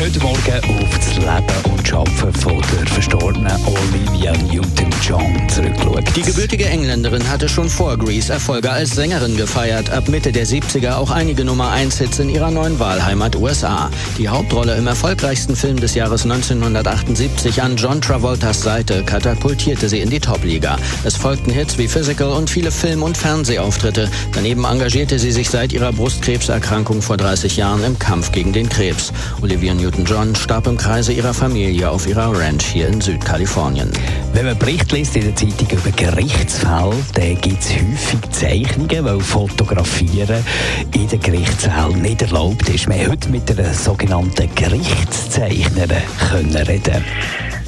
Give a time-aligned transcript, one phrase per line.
[0.00, 6.04] heute Morgen auf das Leben und Arbeiten von der verstorbenen Olivia Newton-John zurückschauen.
[6.14, 10.96] Die gebürtige Engländerin hatte schon vor Grease Erfolge als Sängerin gefeiert, ab Mitte der 70er
[10.96, 13.90] auch einige Nummer 1 Hits in ihrer neuen Wahlheimat USA.
[14.18, 20.10] Die Hauptrolle im erfolgreichsten Film des Jahres 1978 an John Travoltas Seite katapultierte sie in
[20.10, 20.76] die Top-Liga.
[21.04, 24.10] Es folgten Hits wie Physical und viele Film- und Fernsehauftritte.
[24.32, 29.12] Daneben engagierte sie sich seit ihrer Brustkrebserkrankung vor 30 Jahren im Kampf gegen den Krebs.
[29.40, 33.92] Olivia Newton-John starb im Kreise ihrer Familie auf ihrer Ranch hier in Südkalifornien.
[34.32, 39.20] Wenn man Bericht liest in der Zeitung über Gerichtsfälle, dann gibt es häufig Zeichnungen, weil
[39.20, 40.44] Fotografieren
[40.92, 42.88] in den Gerichtssälen nicht erlaubt ist.
[42.88, 47.04] Wir haben heute mit einer sogenannten Gerichtszeichnerin reden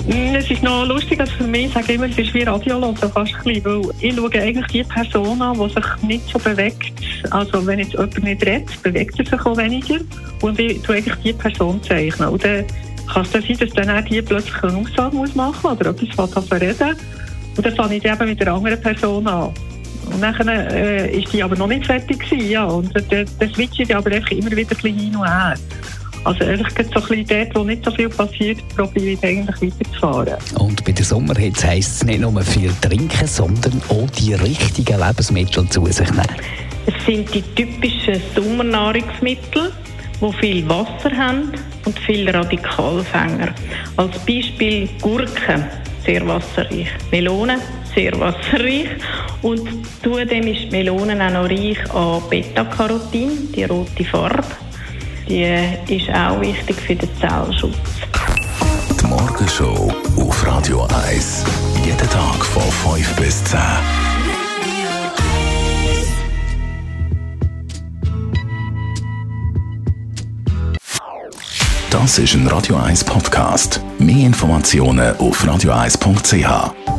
[0.07, 2.97] Es ist noch lustig, also für mich, ich sage immer, es ist wie Radio hören,
[2.97, 6.93] fast ein bisschen, weil ich schaue eigentlich die Person an, die sich nicht so bewegt.
[7.31, 9.99] Also wenn jetzt jemand nicht redet, bewegt er sich auch weniger
[10.41, 12.29] und ich tue eigentlich die Person zeichnen.
[12.29, 12.65] Und dann
[13.13, 16.15] kann es dann sein, dass dann auch die plötzlich eine Aussage muss machen oder etwas
[16.15, 16.97] von davon reden.
[17.57, 19.53] Und dann fange ich die eben mit der anderen Person an.
[20.13, 22.65] Und dann äh, ist die aber noch nicht fertig gewesen, ja.
[22.65, 25.55] Und dann, dann switche ich aber einfach immer wieder ein bisschen hin und her.
[26.25, 29.73] Also einfach gerade so ein bisschen dort, wo nicht so viel passiert, probiere ich eigentlich
[29.73, 30.35] weiterzufahren.
[30.59, 35.69] Und bei der Sommerhitze heisst es nicht nur viel trinken, sondern auch die richtigen Lebensmittel
[35.69, 36.27] zu sich nehmen.
[36.87, 39.73] Es sind die typischen Sommernahrungsmittel,
[40.21, 41.53] die viel Wasser haben
[41.85, 43.55] und viel Radikalfänger.
[43.97, 45.65] Als Beispiel Gurken,
[46.05, 46.89] sehr wasserreich.
[47.11, 47.61] Melonen,
[47.95, 48.89] sehr wasserreich.
[49.43, 49.69] Und
[50.03, 54.68] zudem ist die Melone auch noch reich an Beta-Carotin, die rote Farbe.
[55.29, 57.77] Die ist auch wichtig für den Zellschutz.
[58.99, 61.45] Die Morgenshow auf Radio 1.
[61.85, 62.63] Jeden Tag von
[62.95, 63.59] 5 bis 10.
[71.91, 73.83] Das ist ein Radio 1 Podcast.
[73.99, 76.98] Mehr Informationen auf radio1.ch.